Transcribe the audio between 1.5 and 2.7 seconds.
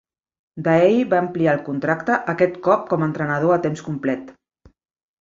el contracte, aquest